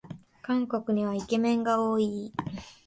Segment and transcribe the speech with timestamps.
[0.41, 2.33] 韓国にはイケメンが多い